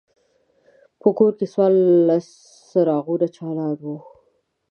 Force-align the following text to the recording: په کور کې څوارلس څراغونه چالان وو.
په 0.99 1.07
کور 1.17 1.31
کې 1.37 1.45
څوارلس 1.53 2.27
څراغونه 2.69 3.27
چالان 3.35 3.73
وو. 3.83 3.95